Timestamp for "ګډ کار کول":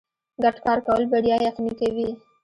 0.43-1.03